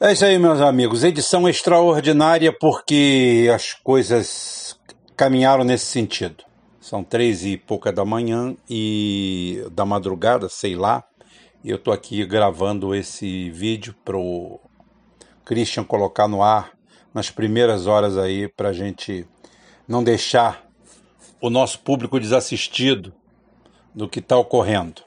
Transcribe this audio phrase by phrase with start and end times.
[0.00, 1.02] É isso aí, meus amigos.
[1.02, 4.78] Edição extraordinária porque as coisas
[5.16, 6.44] caminharam nesse sentido.
[6.80, 11.02] São três e pouca da manhã e da madrugada, sei lá.
[11.64, 14.60] Eu tô aqui gravando esse vídeo pro
[15.44, 16.70] Christian colocar no ar
[17.12, 19.26] nas primeiras horas aí pra gente
[19.88, 20.64] não deixar
[21.40, 23.12] o nosso público desassistido
[23.92, 25.02] do que está ocorrendo.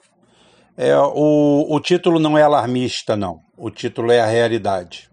[0.75, 3.39] É, o, o título não é alarmista, não.
[3.64, 5.07] O título é a realidade.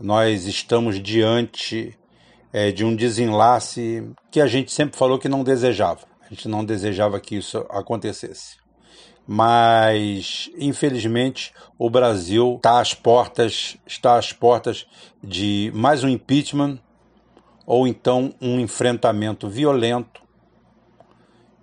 [0.00, 1.96] Nós estamos diante
[2.52, 6.00] é, de um desenlace que a gente sempre falou que não desejava.
[6.20, 8.56] A gente não desejava que isso acontecesse.
[9.24, 14.84] Mas, infelizmente, o Brasil está às portas, está às portas
[15.22, 16.76] de mais um impeachment
[17.64, 20.20] ou então um enfrentamento violento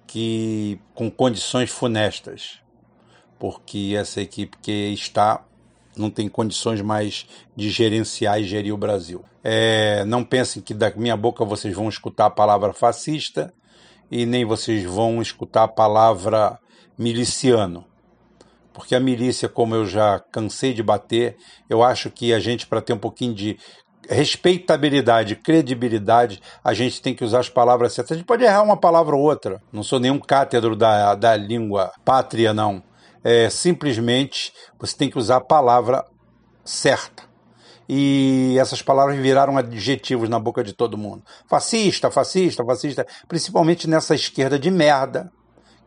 [0.07, 2.61] que com condições funestas
[3.39, 5.43] porque essa equipe que está
[5.97, 7.25] não tem condições mais
[7.55, 9.23] de gerenciar e gerir o Brasil.
[9.43, 13.53] É, não pensem que da minha boca vocês vão escutar a palavra fascista
[14.09, 16.59] e nem vocês vão escutar a palavra
[16.97, 17.85] miliciano.
[18.73, 21.35] Porque a milícia, como eu já cansei de bater,
[21.69, 23.57] eu acho que a gente, para ter um pouquinho de
[24.09, 28.13] respeitabilidade, credibilidade, a gente tem que usar as palavras certas.
[28.13, 29.61] A gente pode errar uma palavra ou outra.
[29.73, 32.83] Não sou nenhum cátedro da, da língua pátria, não
[33.27, 36.05] é, simplesmente você tem que usar a palavra
[36.63, 37.23] certa.
[37.89, 41.23] E essas palavras viraram adjetivos na boca de todo mundo.
[41.45, 45.29] Fascista, fascista, fascista, principalmente nessa esquerda de merda,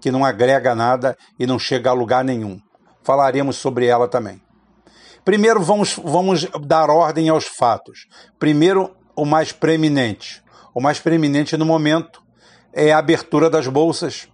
[0.03, 2.61] que não agrega nada e não chega a lugar nenhum.
[3.03, 4.43] Falaremos sobre ela também.
[5.25, 8.07] Primeiro vamos, vamos dar ordem aos fatos.
[8.39, 10.43] Primeiro, o mais preeminente.
[10.75, 12.23] O mais preeminente no momento
[12.71, 14.29] é a abertura das bolsas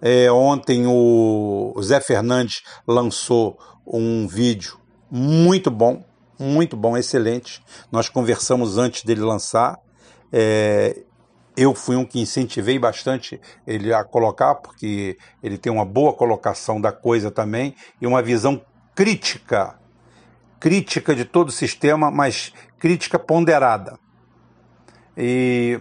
[0.00, 4.78] é, ontem o Zé Fernandes lançou um vídeo
[5.10, 6.04] muito bom,
[6.38, 7.62] muito bom, excelente.
[7.90, 9.78] Nós conversamos antes dele lançar.
[10.32, 11.02] É,
[11.56, 16.80] eu fui um que incentivei bastante ele a colocar, porque ele tem uma boa colocação
[16.80, 18.62] da coisa também e uma visão
[18.94, 19.76] crítica,
[20.60, 23.98] crítica de todo o sistema, mas crítica ponderada.
[25.16, 25.80] E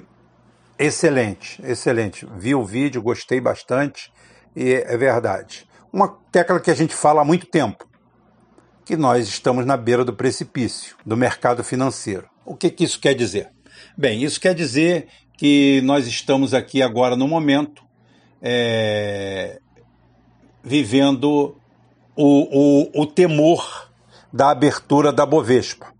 [0.79, 2.27] Excelente, excelente.
[2.37, 4.11] Vi o vídeo, gostei bastante
[4.55, 5.67] e é verdade.
[5.91, 7.87] Uma tecla que a gente fala há muito tempo,
[8.85, 12.29] que nós estamos na beira do precipício do mercado financeiro.
[12.45, 13.49] O que, que isso quer dizer?
[13.97, 17.83] Bem, isso quer dizer que nós estamos aqui agora no momento
[18.39, 19.59] é,
[20.63, 21.57] vivendo
[22.15, 23.91] o, o, o temor
[24.31, 25.91] da abertura da Bovespa.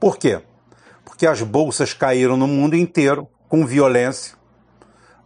[0.00, 0.42] Por quê?
[1.04, 4.38] Porque as bolsas caíram no mundo inteiro com violência.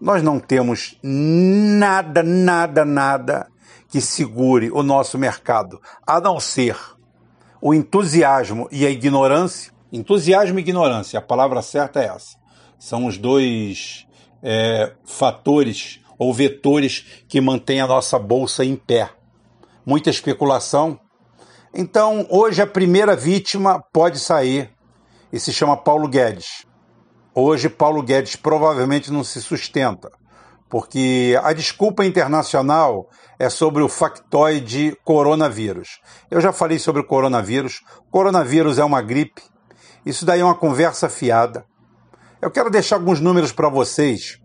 [0.01, 3.47] Nós não temos nada, nada, nada
[3.89, 6.77] que segure o nosso mercado, a não ser
[7.61, 9.73] o entusiasmo e a ignorância.
[9.93, 12.37] Entusiasmo e ignorância, a palavra certa é essa.
[12.79, 14.07] São os dois
[14.43, 19.11] é, fatores ou vetores que mantêm a nossa bolsa em pé.
[19.87, 20.99] Muita especulação.
[21.73, 24.71] Então, hoje a primeira vítima pode sair
[25.33, 26.65] e se chama Paulo Guedes.
[27.37, 30.12] Hoje, Paulo Guedes provavelmente não se sustenta,
[30.71, 36.00] porque a desculpa internacional é sobre o factoide coronavírus.
[36.31, 37.83] Eu já falei sobre o coronavírus.
[38.09, 39.43] Coronavírus é uma gripe.
[40.06, 41.65] Isso daí é uma conversa fiada.
[42.41, 44.39] Eu quero deixar alguns números para vocês,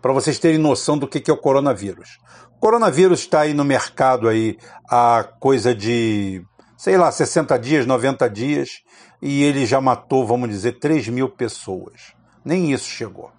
[0.00, 2.18] para vocês terem noção do que é o coronavírus.
[2.56, 4.56] O coronavírus está aí no mercado aí
[4.88, 6.42] há coisa de,
[6.74, 8.82] sei lá, 60 dias, 90 dias
[9.24, 12.12] e ele já matou, vamos dizer, 3 mil pessoas.
[12.44, 13.32] Nem isso chegou.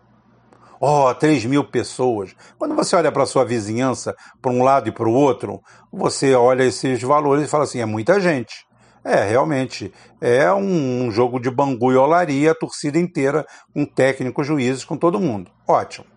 [0.79, 2.35] Oh, 3 mil pessoas.
[2.57, 5.61] Quando você olha para a sua vizinhança, para um lado e para o outro,
[5.93, 8.65] você olha esses valores e fala assim: é muita gente.
[9.03, 14.83] É, realmente, é um, jogo de bangu e olaria, a torcida inteira, com técnicos, juízes,
[14.83, 15.51] com todo mundo.
[15.67, 16.07] Ótimo.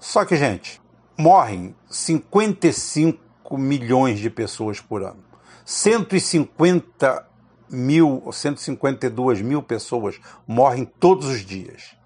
[0.00, 0.82] Só que, gente,
[1.16, 5.22] morrem 55 milhões de pessoas por ano.
[5.64, 7.31] 150
[7.72, 11.96] mil, 152 mil pessoas morrem todos os dias.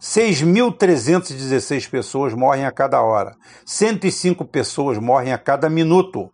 [0.00, 3.34] 6.316 pessoas morrem a cada hora.
[3.64, 6.30] 105 pessoas morrem a cada minuto.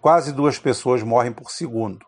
[0.00, 2.04] Quase duas pessoas morrem por segundo.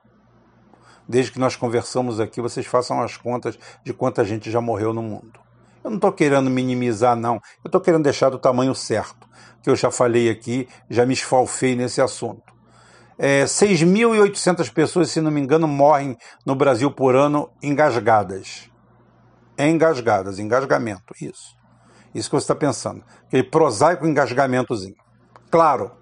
[1.08, 5.02] Desde que nós conversamos aqui, vocês façam as contas de quanta gente já morreu no
[5.02, 5.38] mundo.
[5.84, 7.34] Eu não estou querendo minimizar, não.
[7.62, 9.28] Eu estou querendo deixar do tamanho certo.
[9.62, 12.53] Que eu já falei aqui, já me esfalfei nesse assunto.
[13.18, 18.70] É, 6.800 pessoas, se não me engano, morrem no Brasil por ano engasgadas.
[19.56, 21.56] Engasgadas, engasgamento, isso.
[22.14, 23.04] Isso que você está pensando.
[23.26, 24.96] Aquele prosaico engasgamentozinho.
[25.50, 25.92] Claro.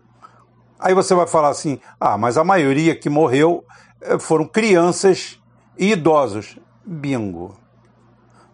[0.78, 3.64] Aí você vai falar assim: ah, mas a maioria que morreu
[4.00, 5.40] eh, foram crianças
[5.78, 6.58] e idosos.
[6.84, 7.56] Bingo.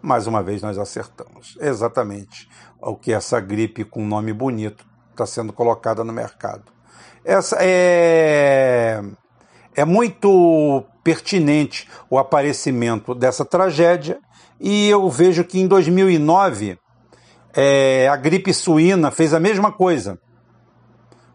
[0.02, 1.56] Mais uma vez nós acertamos.
[1.60, 2.48] Exatamente
[2.80, 6.77] o que essa gripe com nome bonito está sendo colocada no mercado.
[7.24, 9.02] Essa é
[9.78, 14.18] é muito pertinente o aparecimento dessa tragédia
[14.60, 16.76] e eu vejo que em 2009
[17.54, 20.18] é, a gripe suína fez a mesma coisa.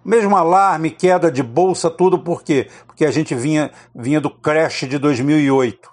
[0.03, 2.67] Mesmo alarme, queda de bolsa, tudo por quê?
[2.85, 5.89] Porque a gente vinha, vinha do crash de 2008.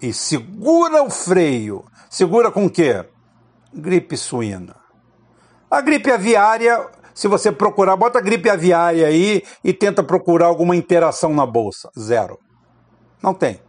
[0.00, 1.84] E segura o freio.
[2.08, 3.04] Segura com o quê?
[3.74, 4.74] Gripe suína.
[5.70, 6.88] A gripe aviária,
[7.20, 11.90] se você procurar, bota gripe aviária aí e tenta procurar alguma interação na bolsa.
[11.98, 12.38] Zero.
[13.22, 13.60] Não tem.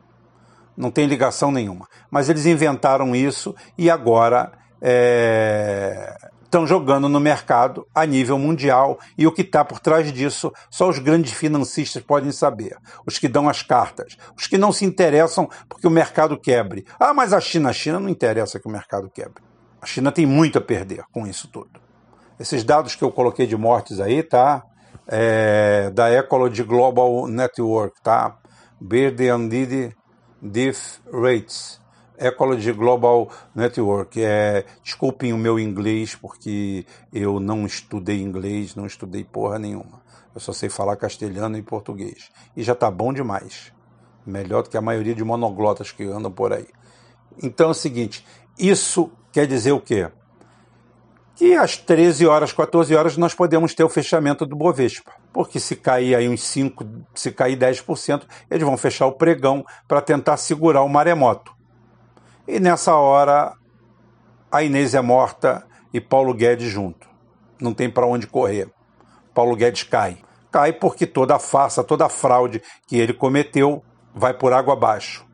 [0.77, 1.86] Não tem ligação nenhuma.
[2.09, 4.53] Mas eles inventaram isso e agora
[6.45, 10.50] estão é, jogando no mercado a nível mundial e o que está por trás disso
[10.69, 14.86] só os grandes financistas podem saber, os que dão as cartas, os que não se
[14.86, 16.86] interessam porque o mercado quebre.
[16.97, 19.44] Ah, mas a China, a China não interessa que o mercado quebre.
[19.81, 21.81] A China tem muito a perder com isso tudo.
[22.42, 24.64] Esses dados que eu coloquei de mortes aí, tá?
[25.08, 28.36] É, da Ecology Global Network, tá?
[28.80, 29.48] Bird and
[30.42, 31.80] Death Rates
[32.18, 34.20] Ecology Global Network.
[34.20, 36.84] É, desculpem o meu inglês, porque
[37.14, 40.02] eu não estudei inglês, não estudei porra nenhuma.
[40.34, 42.32] Eu só sei falar castelhano e português.
[42.58, 43.72] E já tá bom demais.
[44.26, 46.68] Melhor do que a maioria de monoglotas que andam por aí.
[47.44, 48.26] Então é o seguinte:
[48.58, 50.10] isso quer dizer o quê?
[51.42, 55.12] Que às 13 horas, 14 horas, nós podemos ter o fechamento do Bovespa.
[55.34, 56.86] Porque se cair aí uns 5,
[57.16, 61.52] se cair 10%, eles vão fechar o pregão para tentar segurar o maremoto.
[62.48, 63.54] E nessa hora,
[64.52, 67.08] a Inês é morta e Paulo Guedes junto.
[67.60, 68.70] Não tem para onde correr.
[69.34, 70.20] Paulo Guedes cai.
[70.52, 73.84] Cai porque toda a farsa, toda a fraude que ele cometeu
[74.14, 75.26] vai por água abaixo.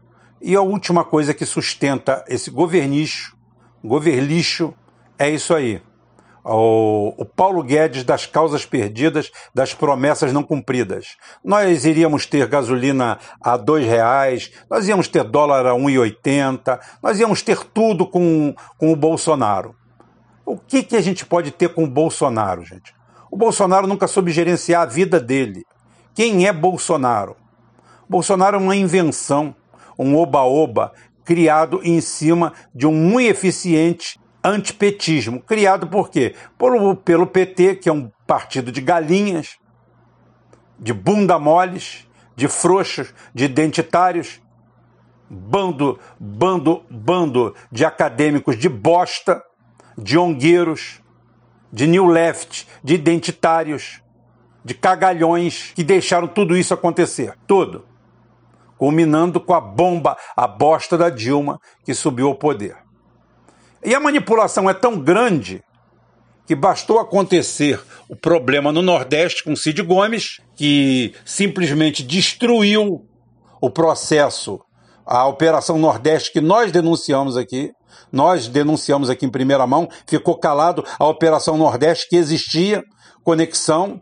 [0.42, 3.36] E a última coisa que sustenta esse governicho,
[3.84, 4.74] governlixo,
[5.20, 5.82] é isso aí
[6.56, 11.18] o, o Paulo Guedes das causas perdidas, das promessas não cumpridas.
[11.44, 17.42] Nós iríamos ter gasolina a dois reais, nós íamos ter dólar a 1,80, nós íamos
[17.42, 19.76] ter tudo com, com o Bolsonaro.
[20.46, 22.96] O que, que a gente pode ter com o Bolsonaro, gente?
[23.30, 25.66] O Bolsonaro nunca soube gerenciar a vida dele.
[26.16, 27.36] Quem é Bolsonaro?
[28.08, 29.54] Bolsonaro é uma invenção,
[30.00, 30.94] um oba-oba,
[31.26, 36.36] criado em cima de um muito eficiente antipetismo, criado por quê?
[36.58, 39.58] Por, pelo PT, que é um partido de galinhas,
[40.80, 44.40] de bunda moles, de frouxos, de identitários,
[45.30, 49.44] bando, bando, bando de acadêmicos de bosta,
[49.98, 51.02] de ongueiros,
[51.72, 54.02] de new left, de identitários,
[54.64, 57.34] de cagalhões que deixaram tudo isso acontecer.
[57.48, 57.86] Tudo.
[58.78, 62.87] Culminando com a bomba, a bosta da Dilma que subiu ao poder.
[63.88, 65.64] E a manipulação é tão grande
[66.46, 73.06] que bastou acontecer o problema no Nordeste com Cid Gomes, que simplesmente destruiu
[73.62, 74.60] o processo,
[75.06, 77.72] a Operação Nordeste que nós denunciamos aqui.
[78.12, 82.84] Nós denunciamos aqui em primeira mão, ficou calado a Operação Nordeste que existia,
[83.24, 84.02] conexão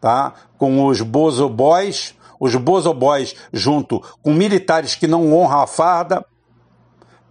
[0.00, 5.66] tá, com os Bozo Boys, os Bozo Boys junto com militares que não honram a
[5.66, 6.24] farda,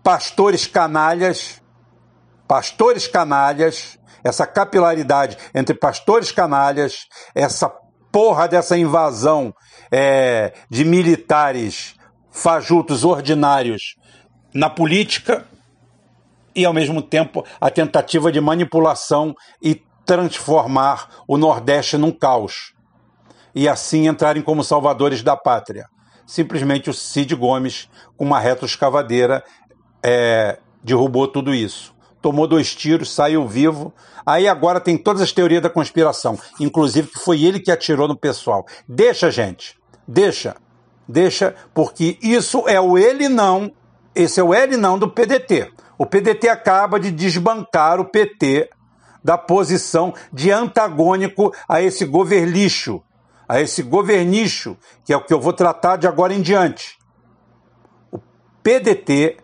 [0.03, 1.60] pastores canalhas,
[2.51, 7.69] pastores canalhas, essa capilaridade entre pastores canalhas, essa
[8.11, 9.55] porra dessa invasão
[9.89, 11.95] é, de militares
[12.29, 13.95] fajutos ordinários
[14.53, 15.45] na política
[16.53, 22.73] e, ao mesmo tempo, a tentativa de manipulação e transformar o Nordeste num caos
[23.55, 25.87] e assim entrarem como salvadores da pátria.
[26.27, 29.41] Simplesmente o Cid Gomes, com uma retroescavadeira,
[30.03, 31.90] é, derrubou tudo isso
[32.21, 33.93] tomou dois tiros, saiu vivo.
[34.25, 38.15] Aí agora tem todas as teorias da conspiração, inclusive que foi ele que atirou no
[38.15, 38.65] pessoal.
[38.87, 39.77] Deixa, gente.
[40.07, 40.55] Deixa.
[41.07, 43.71] Deixa, porque isso é o ele não.
[44.15, 45.71] Esse é o ele não do PDT.
[45.97, 48.69] O PDT acaba de desbancar o PT
[49.23, 53.03] da posição de antagônico a esse governlixo,
[53.47, 56.97] a esse governicho, que é o que eu vou tratar de agora em diante.
[58.11, 58.19] O
[58.63, 59.37] PDT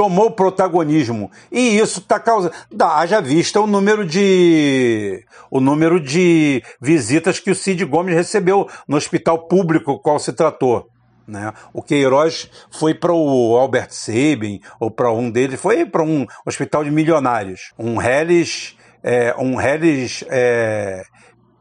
[0.00, 1.30] tomou protagonismo.
[1.52, 2.54] E isso está causando.
[2.80, 5.22] Haja vista o número de.
[5.50, 10.88] o número de visitas que o Cid Gomes recebeu no hospital público qual se tratou.
[11.28, 11.52] Né?
[11.74, 16.82] O Queiroz foi para o Albert Sabin, ou para um deles, foi para um hospital
[16.82, 17.74] de milionários.
[17.78, 21.02] Um Helles, é, um Helles é,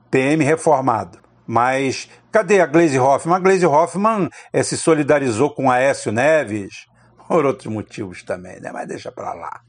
[0.09, 1.19] PM reformado.
[1.45, 3.35] Mas cadê a Glaze Hoffman?
[3.35, 6.87] A Glaze Hoffman é, se solidarizou com Aécio Neves,
[7.29, 8.71] por outros motivos também, né?
[8.73, 9.61] Mas deixa para lá.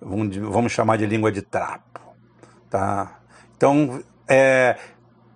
[0.00, 2.00] Vamos, vamos, chamar de língua de trapo.
[2.70, 3.18] Tá?
[3.56, 4.78] Então, é,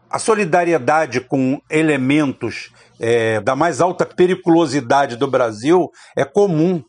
[0.09, 6.85] a solidariedade com elementos é, da mais alta periculosidade do Brasil é comum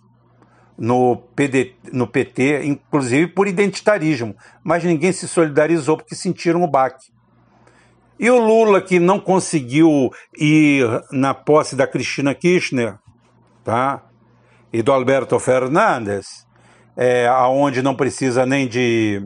[0.77, 7.07] no, PD, no PT, inclusive por identitarismo, mas ninguém se solidarizou porque sentiram o baque.
[8.19, 12.99] E o Lula, que não conseguiu ir na posse da Cristina Kirchner,
[13.63, 14.06] tá?
[14.71, 16.45] E do Alberto Fernandes,
[16.95, 19.21] é, aonde não precisa nem de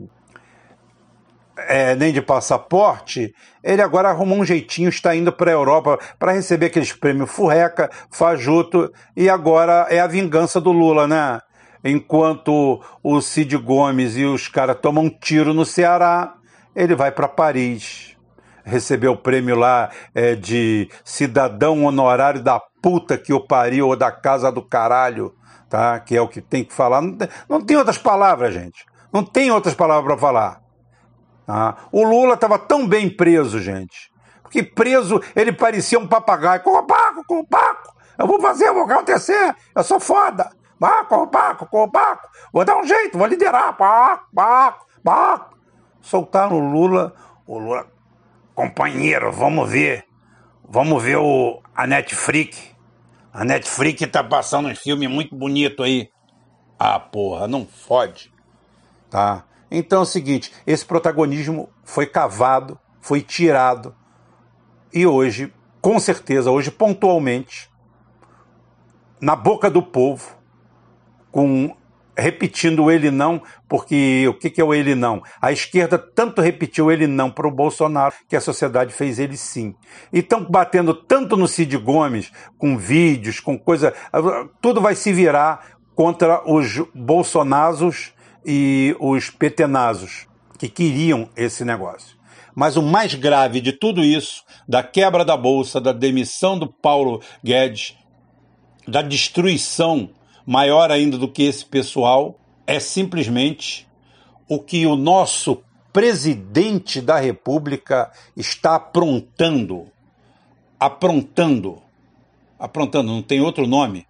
[1.68, 3.32] é, nem de passaporte,
[3.62, 7.90] ele agora arrumou um jeitinho, está indo para a Europa para receber aqueles prêmios Furreca,
[8.10, 11.40] Fajuto, e agora é a vingança do Lula, né?
[11.84, 16.34] Enquanto o Cid Gomes e os caras tomam um tiro no Ceará,
[16.74, 18.16] ele vai para Paris.
[18.64, 24.10] Recebeu o prêmio lá é, de cidadão honorário da puta que o pariu, ou da
[24.10, 25.34] casa do caralho,
[25.70, 25.98] tá?
[26.00, 27.00] Que é o que tem que falar.
[27.00, 28.84] Não tem, não tem outras palavras, gente.
[29.12, 30.62] Não tem outras palavras para falar.
[31.46, 31.76] Tá?
[31.92, 34.12] O Lula estava tão bem preso, gente.
[34.42, 36.62] Porque preso ele parecia um papagaio.
[36.62, 37.94] Com o Paco, com o Paco.
[38.18, 39.54] Eu vou fazer, eu vou acontecer.
[39.74, 40.50] Eu sou foda.
[40.78, 42.28] Paco, com o Paco.
[42.52, 43.76] Vou dar um jeito, vou liderar.
[43.76, 45.56] Paco, Paco, Paco.
[46.00, 47.14] Soltaram o Lula.
[47.46, 47.86] O Lula,
[48.54, 50.04] companheiro, vamos ver.
[50.68, 52.71] Vamos ver o, a Netflix.
[53.32, 56.10] A Netflix tá passando um filme muito bonito aí.
[56.78, 58.32] Ah, porra, não fode.
[59.08, 59.44] Tá?
[59.70, 63.94] Então é o seguinte: esse protagonismo foi cavado, foi tirado,
[64.92, 67.70] e hoje, com certeza, hoje pontualmente,
[69.18, 70.36] na boca do povo,
[71.30, 71.74] com
[72.16, 75.22] repetindo ele não, porque o que, que é o ele não?
[75.40, 79.74] A esquerda tanto repetiu ele não para o Bolsonaro que a sociedade fez ele sim.
[80.12, 83.94] E estão batendo tanto no Cid Gomes, com vídeos, com coisa.
[84.60, 88.12] Tudo vai se virar contra os bolsonasos
[88.44, 90.26] e os petenazos
[90.58, 92.16] que queriam esse negócio.
[92.54, 97.22] Mas o mais grave de tudo isso, da quebra da bolsa, da demissão do Paulo
[97.42, 97.96] Guedes,
[98.86, 100.10] da destruição
[100.46, 103.86] maior ainda do que esse pessoal, é simplesmente
[104.48, 109.86] o que o nosso presidente da República está aprontando.
[110.78, 111.82] Aprontando.
[112.58, 114.06] Aprontando, não tem outro nome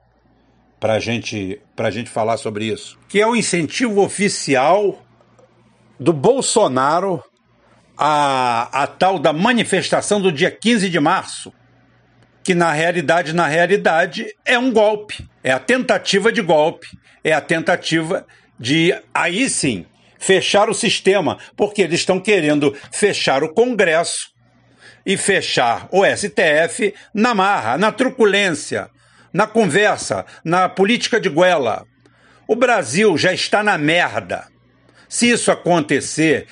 [0.83, 5.01] para gente, a gente falar sobre isso, que é o incentivo oficial
[5.99, 7.23] do Bolsonaro
[7.97, 11.53] à, à tal da manifestação do dia 15 de março,
[12.43, 16.87] que na realidade, na realidade, é um golpe, é a tentativa de golpe,
[17.23, 18.27] é a tentativa
[18.59, 19.87] de, aí sim,
[20.19, 24.31] fechar o sistema, porque eles estão querendo fechar o Congresso
[25.05, 28.89] e fechar o STF na marra, na truculência,
[29.33, 31.85] na conversa, na política de goela.
[32.47, 34.52] O Brasil já está na merda.
[35.13, 36.47] Se isso acontecer,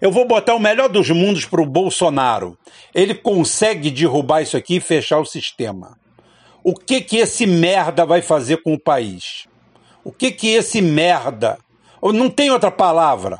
[0.00, 2.56] eu vou botar o melhor dos mundos para o Bolsonaro.
[2.94, 5.94] Ele consegue derrubar isso aqui e fechar o sistema.
[6.62, 9.46] O que que esse merda vai fazer com o país?
[10.02, 11.58] O que que esse merda,
[12.02, 13.38] não tem outra palavra,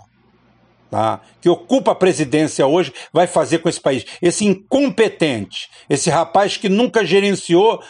[0.90, 1.22] tá?
[1.40, 4.04] que ocupa a presidência hoje, vai fazer com esse país?
[4.20, 7.82] Esse incompetente, esse rapaz que nunca gerenciou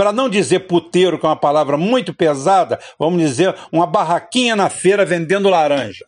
[0.00, 4.70] para não dizer puteiro, que é uma palavra muito pesada, vamos dizer uma barraquinha na
[4.70, 6.06] feira vendendo laranja.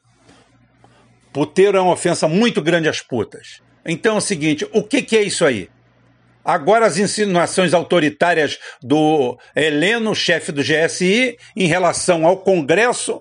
[1.31, 3.61] Puteiro é uma ofensa muito grande às putas.
[3.85, 5.69] Então é o seguinte: o que, que é isso aí?
[6.43, 13.21] Agora as insinuações autoritárias do Heleno, chefe do GSI, em relação ao Congresso.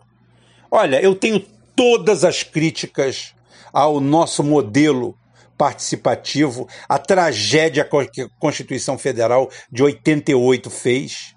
[0.71, 3.33] Olha, eu tenho todas as críticas
[3.73, 5.17] ao nosso modelo
[5.61, 11.35] participativo, a tragédia que a Constituição Federal de 88 fez.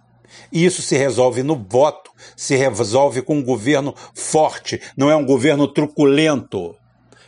[0.51, 5.27] E isso se resolve no voto, se resolve com um governo forte, não é um
[5.27, 6.75] governo truculento.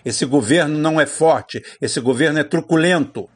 [0.06, 3.28] Esse governo não é forte, esse governo é truculento.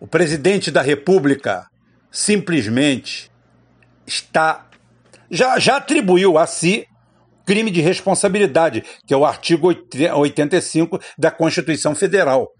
[0.00, 1.68] O presidente da República
[2.10, 3.30] simplesmente
[4.04, 4.68] está
[5.30, 6.88] já, já atribuiu a si
[7.46, 12.50] crime de responsabilidade, que é o artigo 85 da Constituição Federal.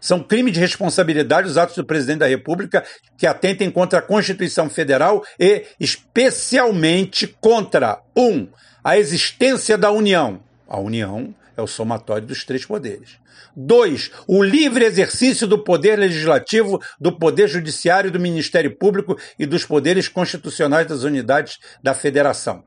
[0.00, 2.84] São crimes de responsabilidade os atos do presidente da República
[3.16, 8.48] que atentem contra a Constituição Federal e, especialmente, contra, um,
[8.82, 10.40] a existência da União.
[10.68, 13.18] A União é o somatório dos três poderes.
[13.58, 19.64] Dois, o livre exercício do poder legislativo, do poder judiciário, do Ministério Público e dos
[19.64, 22.62] poderes constitucionais das unidades da Federação.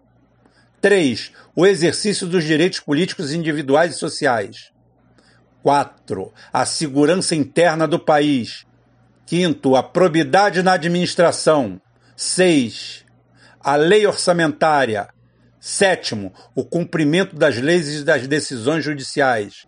[0.81, 4.71] Três, o exercício dos direitos políticos individuais e sociais.
[5.61, 8.65] Quatro, a segurança interna do país.
[9.25, 11.79] Quinto, a probidade na administração.
[12.15, 13.05] Seis,
[13.59, 15.09] a lei orçamentária.
[15.59, 19.67] Sétimo, o cumprimento das leis e das decisões judiciais.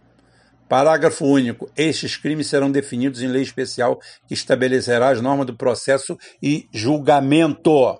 [0.69, 1.69] Parágrafo único.
[1.75, 7.99] Estes crimes serão definidos em lei especial que estabelecerá as normas do processo e julgamento.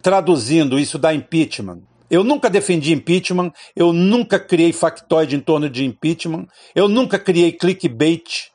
[0.00, 1.82] Traduzindo, isso dá impeachment.
[2.10, 7.52] Eu nunca defendi impeachment, eu nunca criei factoide em torno de impeachment, eu nunca criei
[7.52, 8.50] clickbait,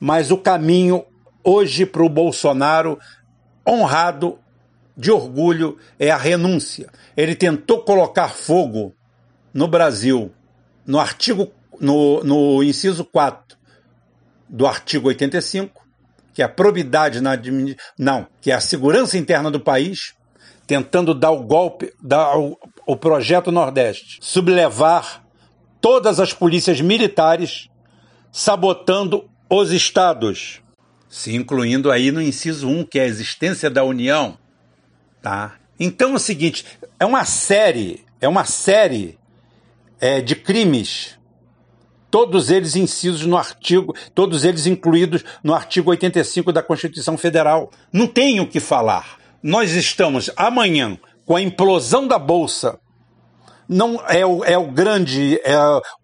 [0.00, 1.04] mas o caminho
[1.44, 2.98] hoje para o Bolsonaro,
[3.66, 4.38] honrado,
[4.96, 6.90] de orgulho, é a renúncia.
[7.16, 8.94] Ele tentou colocar fogo
[9.54, 10.32] no Brasil,
[10.86, 13.56] no artigo no, no inciso 4
[14.48, 15.82] do artigo 85,
[16.34, 17.32] que é a probidade na
[17.98, 20.14] não, que é a segurança interna do país,
[20.66, 25.24] tentando dar o golpe, dar o, o projeto Nordeste, sublevar
[25.80, 27.68] todas as polícias militares,
[28.30, 30.60] sabotando os estados,
[31.08, 34.38] se incluindo aí no inciso 1, que é a existência da União,
[35.20, 35.56] tá?
[35.78, 36.64] Então é o seguinte,
[36.98, 39.18] é uma série, é uma série
[40.00, 41.18] é, de crimes
[42.12, 47.70] todos eles incisos no artigo, todos eles incluídos no artigo 85 da Constituição Federal.
[47.90, 49.18] Não tem o que falar.
[49.42, 50.98] Nós estamos amanhã
[51.32, 52.78] com a implosão da Bolsa.
[53.66, 55.54] Não é o, é o grande é,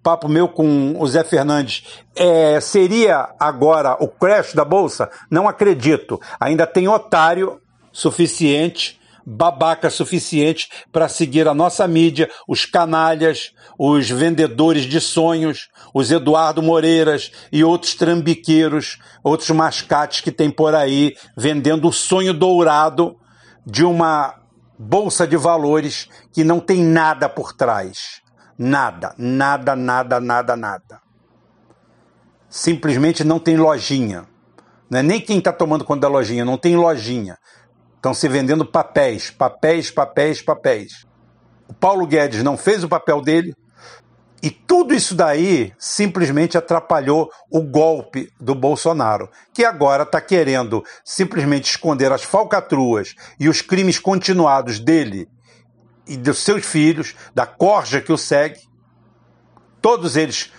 [0.02, 1.84] papo meu com o Zé Fernandes.
[2.16, 5.10] É, seria agora o crash da Bolsa?
[5.30, 6.18] Não acredito.
[6.40, 7.60] Ainda tem otário
[7.92, 8.98] suficiente
[9.30, 16.62] babaca suficiente para seguir a nossa mídia, os canalhas, os vendedores de sonhos, os Eduardo
[16.62, 23.18] Moreiras e outros trambiqueiros, outros mascates que tem por aí vendendo o sonho dourado
[23.66, 24.37] de uma
[24.78, 28.22] bolsa de valores que não tem nada por trás.
[28.56, 31.00] Nada, nada, nada, nada, nada.
[32.48, 34.26] Simplesmente não tem lojinha.
[34.88, 37.36] Não é nem quem está tomando conta da lojinha, não tem lojinha.
[37.96, 41.06] Estão se vendendo papéis, papéis, papéis, papéis.
[41.68, 43.54] O Paulo Guedes não fez o papel dele
[44.42, 51.70] e tudo isso daí simplesmente atrapalhou o golpe do Bolsonaro, que agora está querendo simplesmente
[51.70, 55.28] esconder as falcatruas e os crimes continuados dele
[56.06, 58.60] e dos seus filhos, da corja que o segue,
[59.82, 60.52] todos eles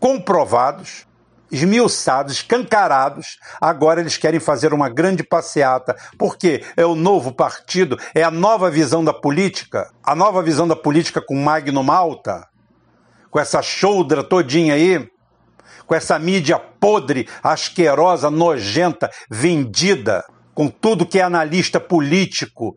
[0.00, 1.06] comprovados,
[1.50, 3.38] esmiuçados, escancarados.
[3.60, 8.70] Agora eles querem fazer uma grande passeata, porque é o novo partido, é a nova
[8.70, 12.46] visão da política, a nova visão da política com Magno Malta,
[13.30, 15.08] com essa choudra todinha aí,
[15.86, 22.76] com essa mídia podre, asquerosa, nojenta, vendida, com tudo que é analista político,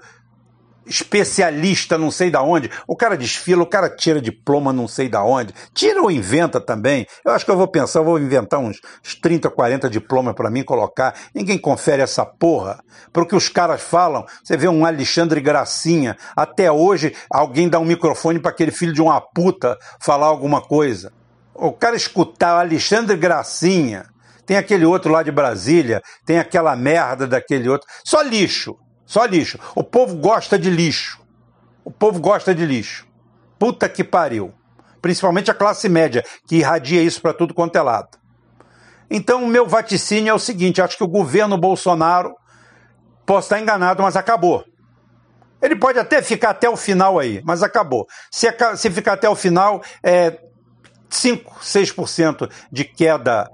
[0.86, 2.70] especialista não sei da onde.
[2.88, 5.54] O cara desfila, o cara tira diploma não sei da onde.
[5.74, 7.06] Tira ou inventa também.
[7.24, 8.80] Eu acho que eu vou pensar, eu vou inventar uns
[9.22, 11.16] 30, 40 diplomas para mim colocar.
[11.34, 12.84] Ninguém confere essa porra.
[13.14, 17.80] Para o que os caras falam, você vê um Alexandre Gracinha, até hoje alguém dá
[17.80, 21.12] um microfone para aquele filho de uma puta falar alguma coisa.
[21.54, 24.06] O cara escutar Alexandre Gracinha,
[24.46, 27.88] tem aquele outro lá de Brasília, tem aquela merda daquele outro.
[28.04, 28.76] Só lixo.
[29.12, 29.60] Só lixo.
[29.76, 31.20] O povo gosta de lixo.
[31.84, 33.06] O povo gosta de lixo.
[33.60, 34.54] Puta que pariu.
[35.02, 38.18] Principalmente a classe média, que irradia isso para tudo quanto é lado.
[39.10, 42.34] Então, o meu vaticínio é o seguinte: acho que o governo Bolsonaro,
[43.26, 44.64] posso estar enganado, mas acabou.
[45.62, 48.08] Ele pode até ficar até o final aí, mas acabou.
[48.32, 48.48] Se,
[48.78, 50.40] se ficar até o final, é
[51.10, 53.52] 5, 6% de queda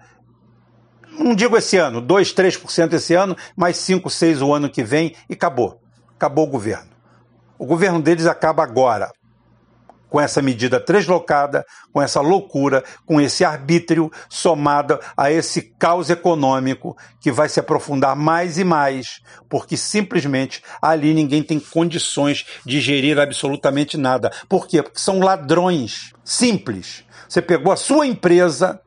[1.11, 5.15] não digo esse ano, 2, 3% esse ano, mais 5, 6 o ano que vem
[5.29, 5.81] e acabou.
[6.15, 6.89] Acabou o governo.
[7.59, 9.11] O governo deles acaba agora,
[10.09, 16.95] com essa medida translocada, com essa loucura, com esse arbítrio somado a esse caos econômico
[17.19, 23.19] que vai se aprofundar mais e mais, porque simplesmente ali ninguém tem condições de gerir
[23.19, 24.31] absolutamente nada.
[24.47, 24.81] Por quê?
[24.81, 27.03] Porque são ladrões simples.
[27.27, 28.79] Você pegou a sua empresa,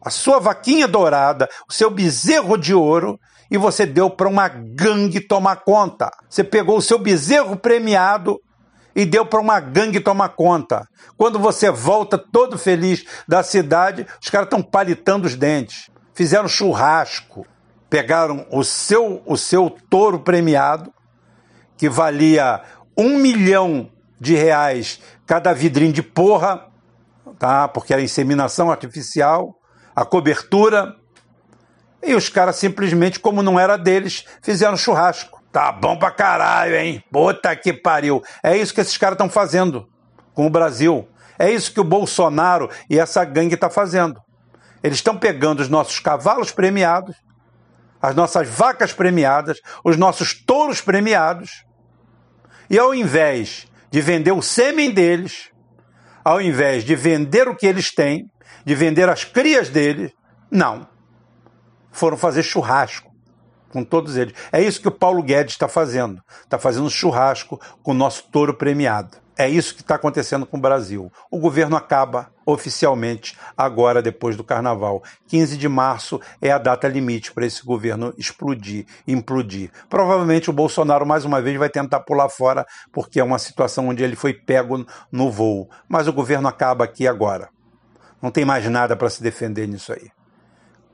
[0.00, 3.18] a sua vaquinha dourada, o seu bezerro de ouro
[3.50, 6.10] e você deu para uma gangue tomar conta.
[6.28, 8.40] Você pegou o seu bezerro premiado
[8.94, 10.86] e deu para uma gangue tomar conta.
[11.16, 15.90] Quando você volta todo feliz da cidade, os caras estão palitando os dentes.
[16.14, 17.46] Fizeram churrasco,
[17.88, 20.92] pegaram o seu, o seu touro premiado,
[21.76, 22.62] que valia
[22.96, 26.66] um milhão de reais cada vidrinho de porra,
[27.38, 27.68] tá?
[27.68, 29.57] porque era inseminação artificial
[29.98, 30.94] a cobertura.
[32.00, 35.42] E os caras simplesmente, como não era deles, fizeram churrasco.
[35.50, 37.02] Tá bom pra caralho, hein?
[37.10, 38.22] Puta que pariu.
[38.40, 39.88] É isso que esses caras estão fazendo
[40.34, 41.08] com o Brasil.
[41.36, 44.20] É isso que o Bolsonaro e essa gangue tá fazendo.
[44.84, 47.16] Eles estão pegando os nossos cavalos premiados,
[48.00, 51.64] as nossas vacas premiadas, os nossos touros premiados,
[52.70, 55.50] e ao invés de vender o sêmen deles,
[56.24, 58.30] ao invés de vender o que eles têm,
[58.64, 60.12] de vender as crias deles,
[60.50, 60.86] não.
[61.90, 63.08] Foram fazer churrasco
[63.70, 64.34] com todos eles.
[64.52, 66.22] É isso que o Paulo Guedes está fazendo.
[66.42, 69.18] Está fazendo churrasco com o nosso touro premiado.
[69.36, 71.12] É isso que está acontecendo com o Brasil.
[71.30, 75.00] O governo acaba oficialmente agora, depois do carnaval.
[75.28, 79.70] 15 de março é a data limite para esse governo explodir, implodir.
[79.88, 84.02] Provavelmente o Bolsonaro, mais uma vez, vai tentar pular fora, porque é uma situação onde
[84.02, 85.70] ele foi pego no voo.
[85.88, 87.48] Mas o governo acaba aqui agora.
[88.20, 90.10] Não tem mais nada para se defender nisso aí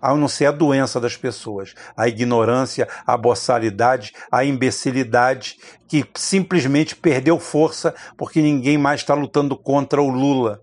[0.05, 5.57] a não ser a doença das pessoas, a ignorância, a boçalidade, a imbecilidade,
[5.89, 10.61] que simplesmente perdeu força porque ninguém mais está lutando contra o Lula.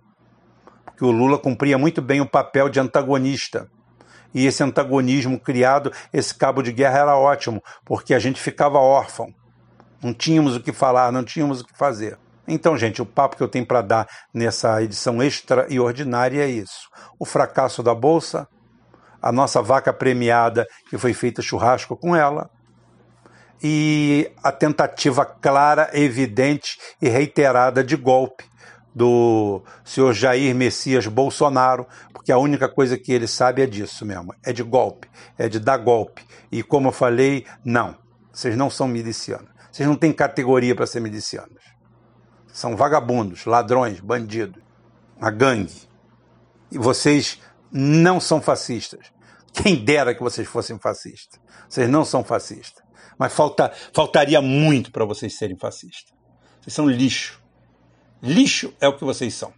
[0.85, 3.67] Porque o Lula cumpria muito bem o papel de antagonista.
[4.31, 9.33] E esse antagonismo criado, esse cabo de guerra era ótimo, porque a gente ficava órfão.
[10.03, 12.19] Não tínhamos o que falar, não tínhamos o que fazer.
[12.47, 16.47] Então, gente, o papo que eu tenho para dar nessa edição extra e ordinária é
[16.47, 16.89] isso.
[17.19, 18.47] O fracasso da Bolsa,
[19.21, 22.49] a nossa vaca premiada, que foi feita churrasco com ela,
[23.63, 28.43] e a tentativa clara, evidente e reiterada de golpe
[28.93, 34.33] do senhor Jair Messias Bolsonaro, porque a única coisa que ele sabe é disso mesmo,
[34.43, 36.25] é de golpe, é de dar golpe.
[36.51, 37.95] E como eu falei, não,
[38.33, 41.70] vocês não são milicianos, vocês não têm categoria para ser milicianos.
[42.51, 44.61] São vagabundos, ladrões, bandidos,
[45.19, 45.87] a gangue.
[46.71, 47.39] E vocês
[47.71, 49.11] não são fascistas.
[49.53, 51.39] Quem dera que vocês fossem fascistas.
[51.69, 52.83] Vocês não são fascistas.
[53.17, 56.13] Mas falta, faltaria muito para vocês serem fascistas.
[56.61, 57.41] Vocês são lixo.
[58.21, 59.53] Lixo é o que vocês são.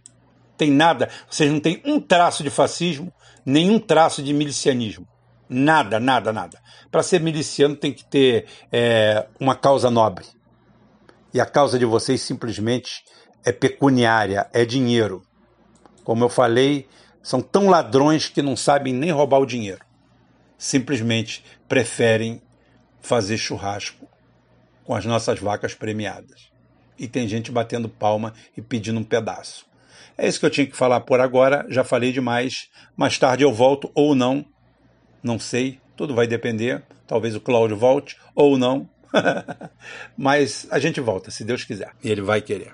[0.56, 3.12] Tem nada, vocês não têm um traço de fascismo,
[3.44, 5.06] nenhum traço de milicianismo.
[5.48, 6.60] Nada, nada, nada.
[6.90, 10.24] Para ser miliciano tem que ter é, uma causa nobre.
[11.34, 13.02] E a causa de vocês simplesmente
[13.44, 15.20] é pecuniária, é dinheiro.
[16.04, 16.86] Como eu falei,
[17.20, 19.84] são tão ladrões que não sabem nem roubar o dinheiro.
[20.56, 22.40] Simplesmente preferem
[23.00, 24.08] fazer churrasco
[24.84, 26.52] com as nossas vacas premiadas.
[26.96, 29.66] E tem gente batendo palma e pedindo um pedaço.
[30.16, 31.66] É isso que eu tinha que falar por agora.
[31.68, 32.68] Já falei demais.
[32.96, 34.44] Mais tarde eu volto ou não.
[35.20, 35.80] Não sei.
[35.96, 36.84] Tudo vai depender.
[37.08, 38.88] Talvez o Cláudio volte ou não.
[40.16, 41.92] Mas a gente volta, se Deus quiser.
[42.02, 42.72] E ele vai querer.